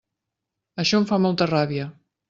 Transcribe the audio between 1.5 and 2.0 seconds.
ràbia.